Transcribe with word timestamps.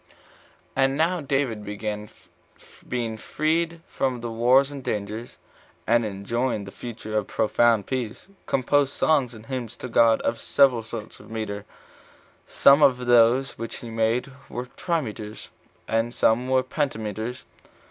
3. 0.09 0.17
And 0.77 0.97
now 0.97 1.21
David 1.21 1.63
being 2.89 3.17
freed 3.19 3.81
from 3.87 4.19
wars 4.19 4.71
and 4.71 4.83
dangers, 4.83 5.37
and 5.85 6.03
enjoying 6.03 6.61
for 6.61 6.65
the 6.71 6.75
future 6.75 7.15
a 7.15 7.23
profound 7.23 7.85
peace, 7.85 8.23
22 8.25 8.35
composed 8.47 8.93
songs 8.93 9.35
and 9.35 9.45
hymns 9.45 9.77
to 9.77 9.87
God 9.87 10.19
of 10.21 10.41
several 10.41 10.81
sorts 10.81 11.19
of 11.19 11.29
metre; 11.29 11.65
some 12.47 12.81
of 12.81 13.05
those 13.05 13.59
which 13.59 13.75
he 13.75 13.91
made 13.91 14.31
were 14.49 14.65
trimeters, 14.75 15.51
and 15.87 16.11
some 16.15 16.49
were 16.49 16.63
pentameters. 16.63 17.43